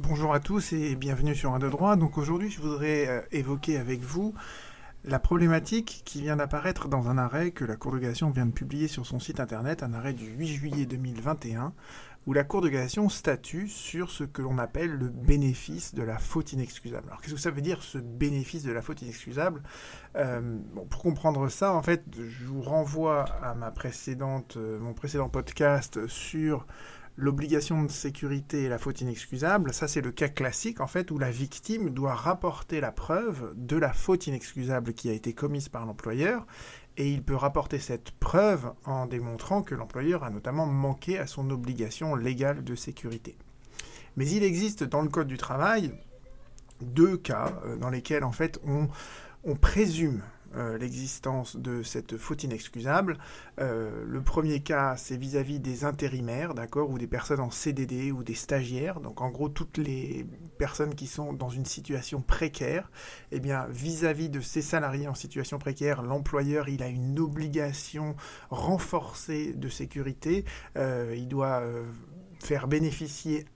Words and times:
Bonjour 0.00 0.34
à 0.34 0.40
tous 0.40 0.72
et 0.72 0.96
bienvenue 0.96 1.36
sur 1.36 1.54
Un 1.54 1.60
de 1.60 1.68
droit. 1.68 1.94
Donc 1.94 2.18
aujourd'hui, 2.18 2.50
je 2.50 2.60
voudrais 2.60 3.06
euh, 3.06 3.20
évoquer 3.30 3.78
avec 3.78 4.00
vous 4.00 4.34
la 5.04 5.20
problématique 5.20 6.02
qui 6.04 6.20
vient 6.20 6.34
d'apparaître 6.34 6.88
dans 6.88 7.08
un 7.08 7.16
arrêt 7.16 7.52
que 7.52 7.64
la 7.64 7.76
Cour 7.76 7.92
de 7.92 8.00
cassation 8.00 8.30
vient 8.30 8.46
de 8.46 8.50
publier 8.50 8.88
sur 8.88 9.06
son 9.06 9.20
site 9.20 9.38
internet, 9.38 9.84
un 9.84 9.92
arrêt 9.92 10.12
du 10.12 10.26
8 10.26 10.46
juillet 10.48 10.86
2021, 10.86 11.72
où 12.26 12.32
la 12.32 12.42
Cour 12.42 12.60
de 12.60 12.70
cassation 12.70 13.08
statue 13.08 13.68
sur 13.68 14.10
ce 14.10 14.24
que 14.24 14.42
l'on 14.42 14.58
appelle 14.58 14.90
le 14.90 15.10
bénéfice 15.10 15.94
de 15.94 16.02
la 16.02 16.18
faute 16.18 16.52
inexcusable. 16.54 17.06
Alors 17.06 17.20
qu'est-ce 17.20 17.34
que 17.34 17.40
ça 17.40 17.52
veut 17.52 17.62
dire 17.62 17.80
ce 17.84 17.98
bénéfice 17.98 18.64
de 18.64 18.72
la 18.72 18.82
faute 18.82 19.00
inexcusable? 19.00 19.62
Euh, 20.16 20.58
Pour 20.90 21.02
comprendre 21.02 21.48
ça, 21.48 21.72
en 21.72 21.82
fait, 21.82 22.04
je 22.16 22.46
vous 22.46 22.62
renvoie 22.62 23.26
à 23.44 23.54
ma 23.54 23.70
précédente, 23.70 24.56
euh, 24.56 24.80
mon 24.80 24.92
précédent 24.92 25.28
podcast 25.28 26.08
sur 26.08 26.66
l'obligation 27.16 27.82
de 27.82 27.90
sécurité 27.90 28.64
et 28.64 28.68
la 28.68 28.78
faute 28.78 29.00
inexcusable, 29.00 29.72
ça 29.72 29.86
c'est 29.86 30.00
le 30.00 30.10
cas 30.10 30.28
classique 30.28 30.80
en 30.80 30.86
fait 30.86 31.10
où 31.10 31.18
la 31.18 31.30
victime 31.30 31.90
doit 31.90 32.14
rapporter 32.14 32.80
la 32.80 32.92
preuve 32.92 33.52
de 33.56 33.76
la 33.76 33.92
faute 33.92 34.26
inexcusable 34.26 34.94
qui 34.94 35.08
a 35.08 35.12
été 35.12 35.32
commise 35.32 35.68
par 35.68 35.86
l'employeur 35.86 36.46
et 36.96 37.10
il 37.10 37.22
peut 37.22 37.36
rapporter 37.36 37.78
cette 37.78 38.10
preuve 38.12 38.72
en 38.84 39.06
démontrant 39.06 39.62
que 39.62 39.74
l'employeur 39.74 40.24
a 40.24 40.30
notamment 40.30 40.66
manqué 40.66 41.18
à 41.18 41.26
son 41.26 41.50
obligation 41.50 42.14
légale 42.14 42.64
de 42.64 42.74
sécurité. 42.74 43.36
Mais 44.16 44.28
il 44.28 44.44
existe 44.44 44.84
dans 44.84 45.02
le 45.02 45.08
Code 45.08 45.26
du 45.26 45.36
travail 45.36 45.92
deux 46.80 47.16
cas 47.16 47.52
euh, 47.64 47.76
dans 47.76 47.90
lesquels 47.90 48.24
en 48.24 48.32
fait 48.32 48.60
on, 48.64 48.88
on 49.44 49.56
présume 49.56 50.22
euh, 50.56 50.78
l'existence 50.78 51.56
de 51.56 51.82
cette 51.82 52.16
faute 52.16 52.44
inexcusable. 52.44 53.18
Euh, 53.60 54.04
le 54.06 54.22
premier 54.22 54.60
cas, 54.60 54.96
c'est 54.96 55.16
vis-à-vis 55.16 55.58
des 55.58 55.84
intérimaires, 55.84 56.54
d'accord, 56.54 56.90
ou 56.90 56.98
des 56.98 57.06
personnes 57.06 57.40
en 57.40 57.50
CDD 57.50 58.12
ou 58.12 58.22
des 58.22 58.34
stagiaires. 58.34 59.00
Donc 59.00 59.20
en 59.20 59.30
gros, 59.30 59.48
toutes 59.48 59.78
les 59.78 60.26
personnes 60.58 60.94
qui 60.94 61.06
sont 61.06 61.32
dans 61.32 61.48
une 61.48 61.64
situation 61.64 62.20
précaire, 62.20 62.90
eh 63.32 63.40
bien, 63.40 63.66
vis-à-vis 63.70 64.28
de 64.28 64.40
ces 64.40 64.62
salariés 64.62 65.08
en 65.08 65.14
situation 65.14 65.58
précaire, 65.58 66.02
l'employeur, 66.02 66.68
il 66.68 66.82
a 66.82 66.88
une 66.88 67.18
obligation 67.18 68.14
renforcée 68.50 69.52
de 69.54 69.68
sécurité. 69.68 70.44
Euh, 70.76 71.14
il 71.16 71.28
doit 71.28 71.62
faire 72.40 72.68
bénéficier 72.68 73.46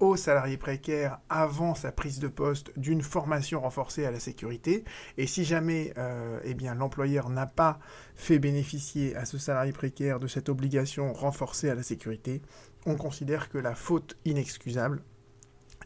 aux 0.00 0.16
salariés 0.16 0.56
précaires 0.56 1.18
avant 1.28 1.74
sa 1.74 1.92
prise 1.92 2.18
de 2.18 2.28
poste 2.28 2.78
d'une 2.78 3.02
formation 3.02 3.60
renforcée 3.60 4.04
à 4.04 4.10
la 4.10 4.20
sécurité. 4.20 4.84
Et 5.16 5.26
si 5.26 5.44
jamais 5.44 5.92
euh, 5.96 6.40
eh 6.44 6.54
l'employeur 6.74 7.28
n'a 7.30 7.46
pas 7.46 7.78
fait 8.14 8.38
bénéficier 8.38 9.16
à 9.16 9.24
ce 9.24 9.38
salarié 9.38 9.72
précaire 9.72 10.18
de 10.18 10.26
cette 10.26 10.48
obligation 10.48 11.12
renforcée 11.12 11.70
à 11.70 11.74
la 11.74 11.82
sécurité, 11.82 12.42
on 12.86 12.96
considère 12.96 13.48
que 13.48 13.58
la 13.58 13.74
faute 13.74 14.16
inexcusable 14.24 15.02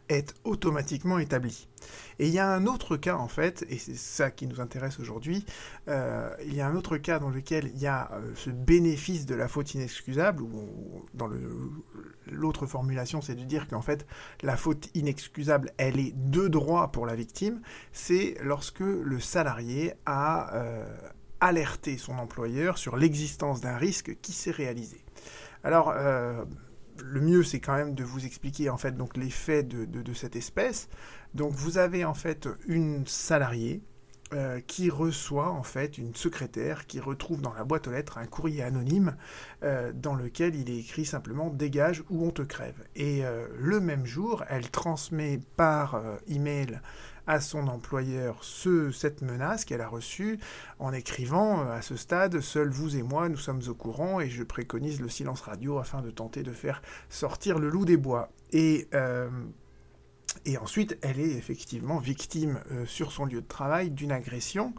est 0.09 0.33
automatiquement 0.43 1.19
établi. 1.19 1.67
Et 2.19 2.27
il 2.27 2.33
y 2.33 2.39
a 2.39 2.49
un 2.49 2.65
autre 2.65 2.97
cas 2.97 3.15
en 3.15 3.27
fait, 3.27 3.65
et 3.69 3.77
c'est 3.77 3.95
ça 3.95 4.31
qui 4.31 4.47
nous 4.47 4.59
intéresse 4.59 4.99
aujourd'hui, 4.99 5.45
euh, 5.87 6.29
il 6.45 6.53
y 6.55 6.61
a 6.61 6.67
un 6.67 6.75
autre 6.75 6.97
cas 6.97 7.19
dans 7.19 7.29
lequel 7.29 7.71
il 7.73 7.79
y 7.79 7.87
a 7.87 8.11
euh, 8.13 8.31
ce 8.35 8.49
bénéfice 8.49 9.25
de 9.25 9.35
la 9.35 9.47
faute 9.47 9.73
inexcusable, 9.75 10.41
ou 10.43 11.05
dans 11.13 11.29
l'autre 12.25 12.65
formulation 12.65 13.21
c'est 13.21 13.35
de 13.35 13.43
dire 13.43 13.67
qu'en 13.67 13.81
fait 13.81 14.05
la 14.41 14.57
faute 14.57 14.89
inexcusable 14.95 15.71
elle 15.77 15.99
est 15.99 16.13
de 16.15 16.47
droit 16.47 16.91
pour 16.91 17.05
la 17.05 17.15
victime, 17.15 17.61
c'est 17.91 18.35
lorsque 18.41 18.79
le 18.79 19.19
salarié 19.19 19.93
a 20.05 20.55
euh, 20.55 20.85
alerté 21.39 21.97
son 21.97 22.17
employeur 22.17 22.77
sur 22.77 22.97
l'existence 22.97 23.61
d'un 23.61 23.77
risque 23.77 24.17
qui 24.21 24.31
s'est 24.31 24.51
réalisé. 24.51 25.03
Alors, 25.63 25.93
le 27.03 27.21
mieux, 27.21 27.43
c'est 27.43 27.59
quand 27.59 27.75
même 27.75 27.95
de 27.95 28.03
vous 28.03 28.25
expliquer 28.25 28.69
en 28.69 28.77
fait 28.77 28.95
donc 28.95 29.17
les 29.17 29.29
faits 29.29 29.67
de, 29.67 30.13
cette 30.13 30.35
espèce. 30.35 30.89
Donc 31.33 31.53
vous 31.53 31.77
avez 31.77 32.05
en 32.05 32.13
fait 32.13 32.47
une 32.67 33.05
salariée 33.05 33.81
euh, 34.33 34.59
qui 34.59 34.89
reçoit 34.89 35.51
en 35.51 35.63
fait 35.63 35.97
une 35.97 36.13
secrétaire 36.13 36.85
qui 36.85 36.99
retrouve 36.99 37.41
dans 37.41 37.53
la 37.53 37.63
boîte 37.63 37.87
aux 37.87 37.91
lettres 37.91 38.17
un 38.17 38.25
courrier 38.25 38.61
anonyme 38.61 39.15
euh, 39.63 39.93
dans 39.93 40.15
lequel 40.15 40.55
il 40.55 40.69
est 40.69 40.79
écrit 40.79 41.05
simplement 41.05 41.49
dégage 41.49 42.03
ou 42.09 42.25
on 42.25 42.31
te 42.31 42.41
crève. 42.41 42.75
Et 42.97 43.25
euh, 43.25 43.47
le 43.57 43.79
même 43.79 44.05
jour, 44.05 44.43
elle 44.49 44.69
transmet 44.69 45.39
par 45.55 46.01
email 46.27 46.81
à 47.25 47.39
son 47.39 47.69
employeur 47.69 48.43
ce, 48.43 48.91
cette 48.91 49.21
menace 49.21 49.63
qu'elle 49.63 49.81
a 49.81 49.87
reçue 49.87 50.39
en 50.79 50.91
écrivant 50.91 51.61
à 51.69 51.81
ce 51.81 51.95
stade 51.95 52.41
Seuls 52.41 52.69
vous 52.69 52.97
et 52.97 53.03
moi, 53.03 53.29
nous 53.29 53.37
sommes 53.37 53.61
au 53.69 53.73
courant 53.73 54.19
et 54.19 54.29
je 54.29 54.43
préconise 54.43 54.99
le 54.99 55.07
silence 55.07 55.39
radio 55.39 55.77
afin 55.77 56.01
de 56.01 56.11
tenter 56.11 56.43
de 56.43 56.51
faire 56.51 56.81
sortir 57.09 57.59
le 57.59 57.69
loup 57.69 57.85
des 57.85 57.97
bois. 57.97 58.29
Et. 58.51 58.89
Et 60.45 60.57
ensuite, 60.57 60.97
elle 61.01 61.19
est 61.19 61.31
effectivement 61.31 61.99
victime 61.99 62.59
euh, 62.71 62.85
sur 62.85 63.11
son 63.11 63.25
lieu 63.25 63.41
de 63.41 63.47
travail 63.47 63.91
d'une 63.91 64.11
agression, 64.11 64.73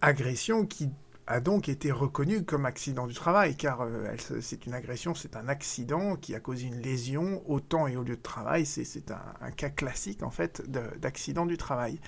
agression 0.00 0.66
qui 0.66 0.90
a 1.26 1.40
donc 1.40 1.68
été 1.68 1.90
reconnu 1.90 2.44
comme 2.44 2.66
accident 2.66 3.06
du 3.06 3.14
travail, 3.14 3.56
car 3.56 3.82
euh, 3.82 4.14
c'est 4.40 4.66
une 4.66 4.74
agression, 4.74 5.14
c'est 5.14 5.36
un 5.36 5.48
accident 5.48 6.16
qui 6.16 6.34
a 6.34 6.40
causé 6.40 6.66
une 6.66 6.80
lésion 6.80 7.42
au 7.50 7.58
temps 7.58 7.88
et 7.88 7.96
au 7.96 8.04
lieu 8.04 8.16
de 8.16 8.22
travail. 8.22 8.64
C'est 8.64 9.10
un, 9.10 9.50
cas 9.50 9.70
classique 9.70 10.22
en 10.22 10.30
fait 10.30 10.62
d'accident 11.00 11.46
du 11.46 11.56
travail. 11.56 12.00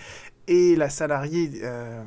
Et 0.46 0.76
la 0.76 0.88
salariée 0.88 1.60
euh, 1.64 2.04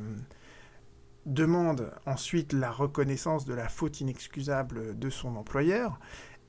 demande 1.25 1.91
ensuite 2.05 2.53
la 2.53 2.71
reconnaissance 2.71 3.45
de 3.45 3.53
la 3.53 3.67
faute 3.67 3.99
inexcusable 3.99 4.97
de 4.97 5.09
son 5.09 5.35
employeur. 5.35 5.99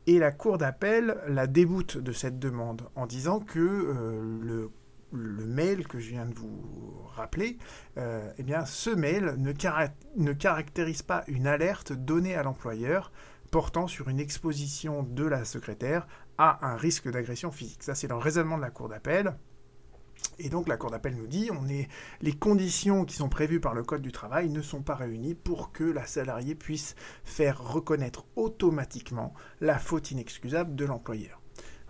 Et 0.06 0.18
la 0.18 0.32
cour 0.32 0.58
d'appel 0.58 1.16
la 1.28 1.46
déboute 1.46 1.96
de 1.96 2.12
cette 2.12 2.38
demande 2.38 2.82
en 2.96 3.06
disant 3.06 3.38
que 3.38 3.58
euh, 3.60 4.68
le 5.12 5.46
mail 5.46 5.86
que 5.86 5.98
je 5.98 6.10
viens 6.10 6.26
de 6.26 6.34
vous 6.34 7.06
rappeler, 7.14 7.58
euh, 7.98 8.30
eh 8.38 8.44
ce 8.66 8.90
mail 8.90 9.36
ne, 9.38 10.32
caractérise 10.32 11.02
pas 11.02 11.24
une 11.28 11.46
alerte 11.46 11.92
donnée 11.92 12.34
à 12.34 12.42
l'employeur 12.42 13.12
portant 13.50 13.86
sur 13.86 14.08
une 14.08 14.18
exposition 14.18 15.02
de 15.02 15.24
la 15.24 15.44
secrétaire 15.44 16.06
à 16.38 16.66
un 16.66 16.76
risque 16.76 17.10
d'agression 17.10 17.52
physique. 17.52 17.82
Ça, 17.82 17.94
c'est 17.94 18.08
le 18.08 18.14
raisonnement 18.14 18.56
de 18.56 18.62
la 18.62 18.70
Cour 18.70 18.88
d'appel. 18.88 19.36
Et 20.38 20.48
donc 20.48 20.66
la 20.68 20.76
Cour 20.76 20.90
d'appel 20.90 21.14
nous 21.14 21.26
dit, 21.26 21.50
on 21.52 21.68
est, 21.68 21.88
les 22.20 22.32
conditions 22.32 23.04
qui 23.04 23.14
sont 23.14 23.28
prévues 23.28 23.60
par 23.60 23.74
le 23.74 23.82
Code 23.82 24.02
du 24.02 24.12
travail 24.12 24.48
ne 24.48 24.62
sont 24.62 24.82
pas 24.82 24.94
réunies 24.94 25.34
pour 25.34 25.72
que 25.72 25.84
la 25.84 26.06
salariée 26.06 26.54
puisse 26.54 26.96
faire 27.24 27.62
reconnaître 27.62 28.24
automatiquement 28.36 29.34
la 29.60 29.78
faute 29.78 30.10
inexcusable 30.10 30.74
de 30.74 30.84
l'employeur. 30.84 31.40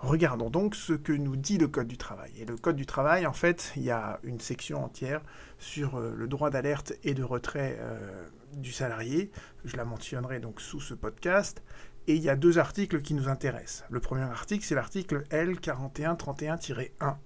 Regardons 0.03 0.51
donc 0.51 0.75
ce 0.75 0.95
que 0.95 1.13
nous 1.13 1.37
dit 1.37 1.59
le 1.59 1.69
Code 1.69 1.87
du 1.87 1.97
travail. 1.97 2.33
Et 2.37 2.45
le 2.45 2.57
Code 2.57 2.75
du 2.75 2.87
travail, 2.87 3.25
en 3.25 3.33
fait, 3.33 3.73
il 3.77 3.85
y 3.85 3.93
a 3.93 4.19
une 4.25 4.41
section 4.41 4.85
entière 4.85 5.23
sur 5.59 5.95
euh, 5.95 6.13
le 6.17 6.27
droit 6.27 6.51
d'alerte 6.51 6.95
et 7.05 7.15
de 7.15 7.23
retrait 7.23 7.79
euh, 7.81 8.27
du 8.57 8.73
salarié. 8.73 9.31
Je 9.65 9.77
la 9.77 9.85
mentionnerai 9.85 10.41
donc 10.41 10.61
sous 10.61 10.81
ce 10.81 10.95
podcast. 10.95 11.63
Et 12.09 12.17
il 12.17 12.23
y 12.23 12.29
a 12.29 12.35
deux 12.35 12.59
articles 12.59 13.01
qui 13.01 13.15
nous 13.15 13.29
intéressent. 13.29 13.85
Le 13.91 14.01
premier 14.01 14.23
article, 14.23 14.65
c'est 14.65 14.75
l'article 14.75 15.25
L4131-1 15.31 17.17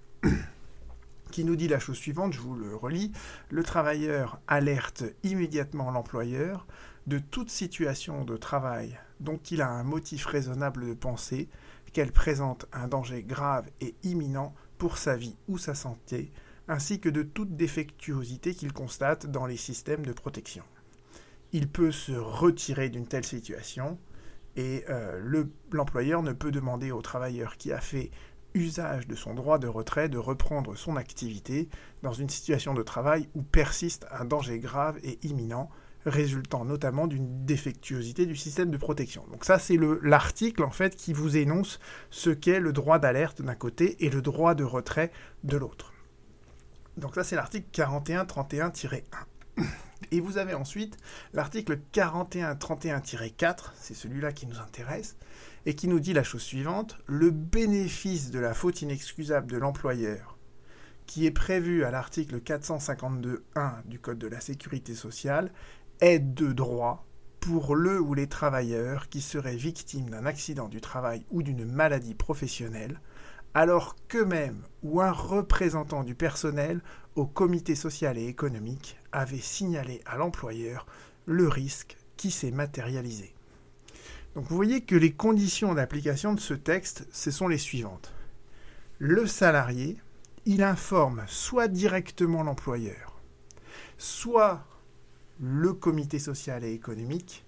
qui 1.31 1.43
nous 1.43 1.55
dit 1.55 1.67
la 1.67 1.79
chose 1.79 1.97
suivante, 1.97 2.33
je 2.33 2.39
vous 2.39 2.55
le 2.55 2.75
relis. 2.75 3.11
Le 3.49 3.63
travailleur 3.63 4.39
alerte 4.47 5.03
immédiatement 5.23 5.91
l'employeur 5.91 6.67
de 7.07 7.19
toute 7.19 7.49
situation 7.49 8.25
de 8.25 8.37
travail 8.37 8.99
dont 9.19 9.39
il 9.49 9.61
a 9.61 9.69
un 9.69 9.83
motif 9.83 10.25
raisonnable 10.25 10.87
de 10.87 10.93
penser 10.93 11.49
qu'elle 11.93 12.11
présente 12.11 12.67
un 12.73 12.87
danger 12.87 13.23
grave 13.23 13.69
et 13.81 13.95
imminent 14.03 14.53
pour 14.77 14.97
sa 14.97 15.15
vie 15.15 15.37
ou 15.47 15.57
sa 15.57 15.73
santé, 15.73 16.31
ainsi 16.67 16.99
que 16.99 17.09
de 17.09 17.23
toute 17.23 17.55
défectuosité 17.55 18.53
qu'il 18.53 18.73
constate 18.73 19.25
dans 19.25 19.45
les 19.45 19.57
systèmes 19.57 20.05
de 20.05 20.13
protection. 20.13 20.63
Il 21.53 21.69
peut 21.69 21.91
se 21.91 22.11
retirer 22.11 22.89
d'une 22.89 23.07
telle 23.07 23.25
situation 23.25 23.97
et 24.57 24.83
euh, 24.89 25.43
l'employeur 25.71 26.21
ne 26.23 26.33
peut 26.33 26.51
demander 26.51 26.91
au 26.91 27.01
travailleur 27.01 27.57
qui 27.57 27.71
a 27.71 27.79
fait 27.79 28.11
usage 28.53 29.07
de 29.07 29.15
son 29.15 29.33
droit 29.33 29.59
de 29.59 29.67
retrait 29.67 30.09
de 30.09 30.17
reprendre 30.17 30.75
son 30.75 30.95
activité 30.95 31.69
dans 32.03 32.13
une 32.13 32.29
situation 32.29 32.73
de 32.73 32.83
travail 32.83 33.29
où 33.35 33.41
persiste 33.41 34.07
un 34.11 34.25
danger 34.25 34.59
grave 34.59 34.97
et 35.03 35.19
imminent 35.23 35.69
résultant 36.05 36.65
notamment 36.65 37.07
d'une 37.07 37.45
défectuosité 37.45 38.25
du 38.25 38.35
système 38.35 38.71
de 38.71 38.77
protection. 38.77 39.25
Donc 39.31 39.45
ça, 39.45 39.59
c'est 39.59 39.77
l'article 40.01 40.63
en 40.63 40.71
fait 40.71 40.95
qui 40.95 41.13
vous 41.13 41.37
énonce 41.37 41.79
ce 42.09 42.29
qu'est 42.29 42.59
le 42.59 42.73
droit 42.73 42.99
d'alerte 42.99 43.41
d'un 43.41 43.55
côté 43.55 44.05
et 44.05 44.09
le 44.09 44.21
droit 44.21 44.55
de 44.55 44.63
retrait 44.63 45.11
de 45.43 45.57
l'autre. 45.57 45.93
Donc 46.95 47.15
ça, 47.15 47.23
c'est 47.23 47.35
l'article 47.35 47.67
4131-1. 47.73 49.01
Et 50.11 50.19
vous 50.19 50.37
avez 50.37 50.53
ensuite 50.53 50.97
l'article 51.33 51.79
4131-4, 51.93 53.71
c'est 53.75 53.93
celui-là 53.93 54.31
qui 54.31 54.47
nous 54.47 54.59
intéresse, 54.59 55.17
et 55.67 55.75
qui 55.75 55.89
nous 55.89 55.99
dit 55.99 56.13
la 56.13 56.23
chose 56.23 56.41
suivante, 56.41 56.97
le 57.07 57.29
bénéfice 57.29 58.31
de 58.31 58.39
la 58.39 58.53
faute 58.53 58.81
inexcusable 58.81 59.51
de 59.51 59.57
l'employeur, 59.57 60.37
qui 61.05 61.25
est 61.25 61.31
prévu 61.31 61.83
à 61.83 61.91
l'article 61.91 62.39
452.1 62.39 63.83
du 63.85 63.99
Code 63.99 64.17
de 64.17 64.27
la 64.27 64.39
sécurité 64.39 64.95
sociale, 64.95 65.51
aide 65.99 66.33
de 66.33 66.53
droit 66.53 67.05
pour 67.41 67.75
le 67.75 67.99
ou 67.99 68.13
les 68.13 68.27
travailleurs 68.27 69.09
qui 69.09 69.19
seraient 69.19 69.57
victimes 69.57 70.09
d'un 70.09 70.25
accident 70.25 70.69
du 70.69 70.79
travail 70.79 71.25
ou 71.31 71.43
d'une 71.43 71.65
maladie 71.65 72.15
professionnelle 72.15 73.01
alors 73.53 73.97
qu'eux-mêmes 74.07 74.63
ou 74.83 75.01
un 75.01 75.11
représentant 75.11 76.05
du 76.05 76.15
personnel 76.15 76.81
au 77.15 77.25
comité 77.25 77.75
social 77.75 78.17
et 78.17 78.27
économique 78.27 78.97
avait 79.11 79.37
signalé 79.37 79.99
à 80.05 80.15
l'employeur 80.15 80.85
le 81.25 81.49
risque 81.49 81.97
qui 82.15 82.31
s'est 82.31 82.51
matérialisé. 82.51 83.36
Donc 84.37 84.45
vous 84.49 84.55
voyez 84.55 84.81
que 84.81 84.95
les 84.95 85.13
conditions 85.13 85.73
d'application 85.73 86.35
de 86.35 86.39
ce 86.39 86.53
texte, 86.53 87.07
ce 87.11 87.31
sont 87.31 87.47
les 87.47 87.57
suivantes. 87.57 88.13
Le 88.99 89.25
salarié, 89.25 89.97
il 90.45 90.61
informe 90.61 91.23
soit 91.25 91.67
directement 91.67 92.43
l'employeur, 92.43 93.19
soit 93.97 94.63
le 95.39 95.73
comité 95.73 96.19
social 96.19 96.63
et 96.63 96.71
économique, 96.71 97.45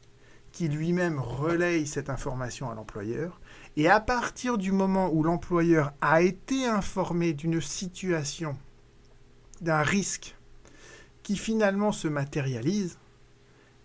qui 0.52 0.68
lui-même 0.68 1.20
relaye 1.20 1.86
cette 1.86 2.10
information 2.10 2.72
à 2.72 2.74
l'employeur, 2.74 3.40
et 3.78 3.88
à 3.88 4.00
partir 4.00 4.58
du 4.58 4.72
moment 4.72 5.12
où 5.14 5.22
l'employeur 5.22 5.94
a 6.02 6.24
été 6.24 6.66
informé 6.66 7.34
d'une 7.34 7.62
situation, 7.62 8.58
d'un 9.62 9.84
risque 9.84 10.36
qui 11.22 11.38
finalement 11.38 11.92
se 11.92 12.08
matérialise, 12.08 12.98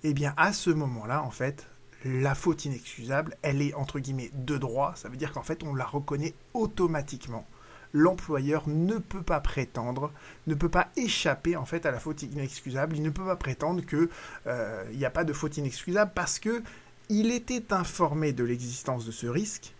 eh 0.05 0.15
bien 0.15 0.33
à 0.39 0.55
ce 0.55 0.71
moment-là, 0.71 1.23
en 1.23 1.31
fait, 1.31 1.67
la 2.05 2.35
faute 2.35 2.67
inexcusable, 2.67 3.37
elle 3.43 3.63
est 3.63 3.75
entre 3.75 3.99
guillemets 3.99 4.31
de 4.35 4.59
droit, 4.59 4.93
ça 4.95 5.09
veut 5.09 5.17
dire 5.17 5.33
qu'en 5.33 5.43
fait 5.43 5.63
on 5.63 5.75
la 5.75 5.85
reconnaît 5.85 6.35
automatiquement. 6.53 7.47
L'employeur 7.93 8.69
ne 8.69 8.99
peut 8.99 9.23
pas 9.23 9.41
prétendre, 9.41 10.13
ne 10.47 10.55
peut 10.55 10.69
pas 10.69 10.91
échapper 10.97 11.57
en 11.57 11.65
fait 11.65 11.87
à 11.87 11.93
la 11.93 12.01
faute 12.01 12.23
inexcusable. 12.23 12.97
Il 12.97 13.03
ne 13.03 13.11
peut 13.11 13.25
pas 13.25 13.37
prétendre 13.37 13.87
qu'il 13.87 14.09
euh, 14.49 14.85
n'y 14.93 15.05
a 15.05 15.11
pas 15.11 15.23
de 15.23 15.33
faute 15.33 15.57
inexcusable 15.59 16.11
parce 16.15 16.41
que 16.41 16.63
il 17.09 17.31
était 17.31 17.73
informé 17.73 18.33
de 18.33 18.43
l'existence 18.43 19.07
de 19.07 19.13
ce 19.13 19.27
risque 19.27 19.75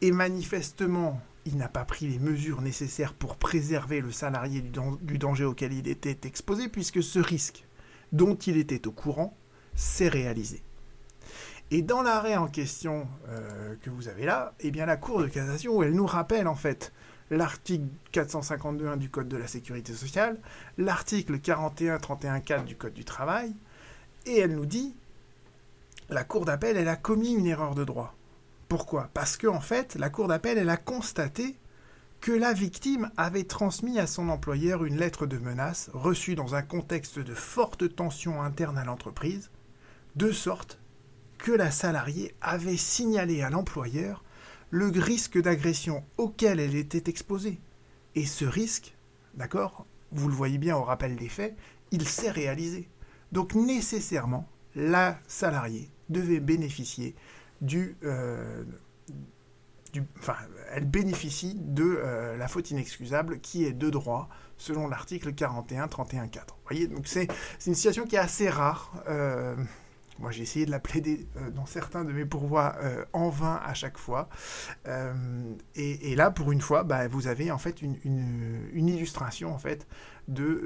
et 0.00 0.10
manifestement 0.10 1.20
il 1.44 1.56
n'a 1.56 1.68
pas 1.68 1.84
pris 1.84 2.06
les 2.06 2.18
mesures 2.18 2.62
nécessaires 2.62 3.14
pour 3.14 3.36
préserver 3.36 4.00
le 4.00 4.12
salarié 4.12 4.62
du 4.62 5.18
danger 5.18 5.44
auquel 5.44 5.72
il 5.72 5.88
était 5.88 6.26
exposé 6.26 6.68
puisque 6.68 7.02
ce 7.02 7.18
risque 7.18 7.64
dont 8.12 8.36
il 8.36 8.56
était 8.56 8.86
au 8.86 8.92
courant 8.92 9.36
s'est 9.74 10.08
réalisé. 10.08 10.62
Et 11.74 11.80
dans 11.80 12.02
l'arrêt 12.02 12.36
en 12.36 12.48
question 12.48 13.08
euh, 13.30 13.76
que 13.80 13.88
vous 13.88 14.08
avez 14.08 14.26
là, 14.26 14.52
eh 14.60 14.70
bien 14.70 14.84
la 14.84 14.98
Cour 14.98 15.22
de 15.22 15.26
cassation, 15.26 15.82
elle 15.82 15.94
nous 15.94 16.04
rappelle 16.04 16.46
en 16.46 16.54
fait 16.54 16.92
l'article 17.30 17.86
452.1 18.12 18.98
du 18.98 19.08
Code 19.08 19.28
de 19.28 19.38
la 19.38 19.46
sécurité 19.46 19.94
sociale, 19.94 20.38
l'article 20.76 21.38
41.31.4 21.38 22.66
du 22.66 22.76
Code 22.76 22.92
du 22.92 23.06
travail, 23.06 23.54
et 24.26 24.40
elle 24.40 24.54
nous 24.54 24.66
dit 24.66 24.94
la 26.10 26.24
Cour 26.24 26.44
d'appel, 26.44 26.76
elle 26.76 26.88
a 26.88 26.96
commis 26.96 27.32
une 27.32 27.46
erreur 27.46 27.74
de 27.74 27.84
droit. 27.84 28.14
Pourquoi? 28.68 29.08
Parce 29.14 29.38
qu'en 29.38 29.54
en 29.54 29.60
fait, 29.60 29.94
la 29.94 30.10
Cour 30.10 30.28
d'appel, 30.28 30.58
elle 30.58 30.68
a 30.68 30.76
constaté 30.76 31.56
que 32.20 32.32
la 32.32 32.52
victime 32.52 33.10
avait 33.16 33.44
transmis 33.44 33.98
à 33.98 34.06
son 34.06 34.28
employeur 34.28 34.84
une 34.84 34.98
lettre 34.98 35.24
de 35.24 35.38
menace 35.38 35.88
reçue 35.94 36.34
dans 36.34 36.54
un 36.54 36.62
contexte 36.62 37.18
de 37.18 37.32
forte 37.32 37.96
tension 37.96 38.42
interne 38.42 38.76
à 38.76 38.84
l'entreprise, 38.84 39.50
de 40.16 40.32
sorte 40.32 40.78
que 41.42 41.50
la 41.50 41.72
salariée 41.72 42.36
avait 42.40 42.76
signalé 42.76 43.42
à 43.42 43.50
l'employeur 43.50 44.22
le 44.70 44.86
risque 44.86 45.42
d'agression 45.42 46.04
auquel 46.16 46.60
elle 46.60 46.76
était 46.76 47.10
exposée. 47.10 47.58
Et 48.14 48.26
ce 48.26 48.44
risque, 48.44 48.94
d'accord, 49.34 49.84
vous 50.12 50.28
le 50.28 50.34
voyez 50.34 50.58
bien 50.58 50.76
au 50.76 50.84
rappel 50.84 51.16
des 51.16 51.28
faits, 51.28 51.56
il 51.90 52.06
s'est 52.06 52.30
réalisé. 52.30 52.88
Donc 53.32 53.54
nécessairement, 53.54 54.48
la 54.76 55.18
salariée 55.26 55.90
devait 56.10 56.38
bénéficier 56.38 57.16
du, 57.60 57.96
euh, 58.04 58.62
enfin, 60.20 60.36
elle 60.70 60.84
bénéficie 60.84 61.56
de 61.56 61.98
euh, 61.98 62.36
la 62.36 62.46
faute 62.46 62.70
inexcusable 62.70 63.40
qui 63.40 63.64
est 63.64 63.72
de 63.72 63.90
droit 63.90 64.28
selon 64.58 64.86
l'article 64.86 65.34
41 65.34 65.88
31 65.88 66.28
4. 66.28 66.54
Vous 66.54 66.68
voyez, 66.68 66.86
donc 66.86 67.08
c'est 67.08 67.26
une 67.66 67.74
situation 67.74 68.06
qui 68.06 68.14
est 68.14 68.20
assez 68.20 68.48
rare. 68.48 69.02
Euh, 69.08 69.56
moi, 70.22 70.30
j'ai 70.30 70.42
essayé 70.42 70.64
de 70.64 70.70
la 70.70 70.78
plaider 70.78 71.26
euh, 71.36 71.50
dans 71.50 71.66
certains 71.66 72.04
de 72.04 72.12
mes 72.12 72.24
pourvois 72.24 72.76
euh, 72.80 73.04
en 73.12 73.28
vain 73.28 73.60
à 73.64 73.74
chaque 73.74 73.98
fois. 73.98 74.28
Euh, 74.86 75.12
et, 75.74 76.14
là, 76.14 76.30
pour 76.30 76.52
une 76.52 76.60
fois, 76.60 76.84
bah, 76.84 77.08
vous 77.08 77.26
avez 77.26 77.50
en 77.50 77.58
fait 77.58 77.82
une, 77.82 77.98
illustration 78.72 79.52
en 79.52 79.58
fait 79.58 79.88
de, 80.28 80.62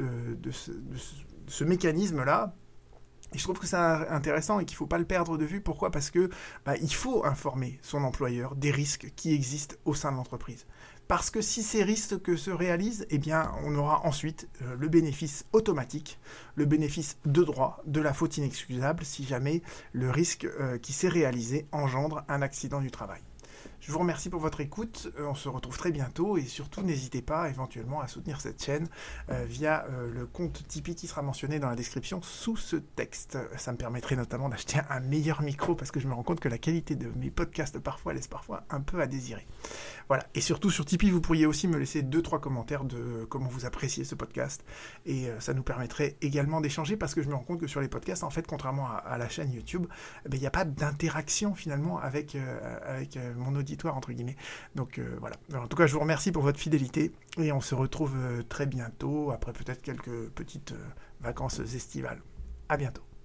ce, 0.53 1.64
mécanisme-là. 1.64 2.55
Et 3.37 3.38
je 3.38 3.44
trouve 3.44 3.59
que 3.59 3.67
c'est 3.67 3.77
intéressant 3.77 4.61
et 4.61 4.65
qu'il 4.65 4.77
ne 4.77 4.79
faut 4.79 4.87
pas 4.87 4.97
le 4.97 5.05
perdre 5.05 5.37
de 5.37 5.44
vue. 5.44 5.61
Pourquoi? 5.61 5.91
Parce 5.91 6.11
que 6.11 6.31
bah, 6.65 6.75
il 6.79 6.94
faut 6.94 7.23
informer 7.27 7.79
son 7.83 8.03
employeur 8.03 8.56
des 8.56 8.71
risques 8.71 9.12
qui 9.15 9.35
existent 9.35 9.77
au 9.85 9.93
sein 9.94 10.11
de 10.11 10.17
l'entreprise. 10.17 10.65
Parce 11.06 11.29
que 11.29 11.43
si 11.43 11.62
ces 11.62 11.83
risques 11.83 12.38
se 12.38 12.50
réalisent, 12.50 13.06
eh 13.11 13.21
on 13.62 13.75
aura 13.75 14.06
ensuite 14.06 14.49
euh, 14.62 14.75
le 14.79 14.88
bénéfice 14.88 15.44
automatique, 15.53 16.19
le 16.55 16.65
bénéfice 16.65 17.19
de 17.27 17.44
droit 17.44 17.83
de 17.85 18.00
la 18.00 18.15
faute 18.15 18.38
inexcusable 18.38 19.05
si 19.05 19.25
jamais 19.25 19.61
le 19.93 20.11
risque 20.11 20.47
euh, 20.47 20.79
qui 20.79 20.94
s'est 20.94 21.09
réalisé 21.09 21.67
engendre 21.73 22.25
un 22.29 22.41
accident 22.41 22.81
du 22.81 22.91
travail. 22.91 23.21
Je 23.81 23.93
vous 23.93 23.99
remercie 23.99 24.31
pour 24.31 24.41
votre 24.41 24.61
écoute. 24.61 25.13
Euh, 25.19 25.27
on 25.27 25.35
se 25.35 25.49
retrouve 25.49 25.77
très 25.77 25.91
bientôt 25.91 26.37
et 26.37 26.43
surtout 26.43 26.83
n'hésitez 26.83 27.23
pas 27.23 27.49
éventuellement 27.49 28.01
à 28.01 28.09
soutenir 28.09 28.41
cette 28.41 28.63
chaîne 28.63 28.89
euh, 29.31 29.45
via 29.49 29.85
euh, 29.85 30.11
le 30.13 30.27
compte 30.27 30.67
Tipeee 30.69 30.95
qui 30.95 31.07
sera 31.07 31.23
mentionné 31.23 31.59
dans 31.59 31.69
la 31.69 31.77
description 31.77 32.23
sous 32.23 32.57
ce 32.57 32.77
texte. 32.77 33.39
Ça 33.57 33.73
me 33.73 33.77
permettrait 33.77 34.17
notamment 34.17 34.49
d'acheter 34.49 34.81
un 34.91 35.01
meilleur 35.01 35.43
micro 35.43 35.75
parce 35.75 35.91
que 35.91 36.01
je 36.01 36.09
me 36.09 36.15
rends 36.15 36.23
compte 36.23 36.41
que 36.41 36.49
la 36.49 36.59
qualité 36.59 36.95
de 36.95 37.09
mes 37.17 37.31
podcasts 37.31 37.79
parfois 37.79 38.15
laisse 38.15 38.29
parfois 38.29 38.65
un 38.71 38.81
peu 38.81 39.01
à 39.01 39.07
désirer. 39.07 39.47
Voilà. 40.09 40.27
Et 40.35 40.41
surtout 40.41 40.71
sur 40.71 40.85
Tipeee, 40.85 41.11
vous 41.11 41.21
pourriez 41.21 41.47
aussi 41.47 41.69
me 41.69 41.79
laisser 41.79 42.03
deux 42.03 42.23
trois 42.23 42.41
commentaires 42.41 42.85
de 42.85 43.27
comment 43.29 43.49
vous 43.49 43.67
appréciez 43.67 44.05
ce 44.05 44.15
podcast 44.15 44.65
et 45.05 45.29
ça 45.41 45.55
nous 45.55 45.63
permettrait 45.63 46.17
également 46.21 46.61
d'échanger 46.61 46.97
parce 46.97 47.15
que 47.15 47.23
je 47.23 47.29
me 47.29 47.35
rends 47.35 47.43
compte 47.43 47.61
que 47.61 47.67
sur 47.67 47.81
les 47.81 47.89
podcasts, 47.89 48.23
en 48.23 48.31
fait, 48.31 48.47
contrairement 48.47 48.89
à, 48.89 49.19
la 49.19 49.29
chaîne 49.29 49.53
YouTube, 49.53 49.87
eh 50.25 50.29
ben, 50.29 50.37
il 50.37 50.41
n'y 50.41 50.47
a 50.47 50.51
pas 50.51 50.65
d'interaction 50.65 51.55
finalement 51.55 51.99
avec 51.99 52.37
avec 52.85 53.19
mon 53.37 53.56
auditoire, 53.56 53.97
entre 53.97 54.12
guillemets. 54.12 54.37
Donc 54.75 54.99
euh, 54.99 55.17
voilà. 55.20 55.37
en 55.55 55.67
tout 55.67 55.76
cas, 55.76 55.87
je 55.87 55.94
vous 55.94 56.00
remercie 56.00 56.32
pour 56.32 56.43
votre 56.43 56.58
fidélité 56.58 57.12
et 57.38 57.53
on 57.53 57.61
se 57.61 57.75
retrouve 57.75 58.14
euh, 58.17 58.43
très 58.43 58.67
bientôt 58.67 59.31
après 59.31 59.53
peut-être 59.53 59.82
quelques 59.82 60.29
petites 60.31 60.73
euh, 60.73 60.87
vacances 61.20 61.61
estivales. 61.61 62.20
À 62.69 62.76
bientôt. 62.76 63.06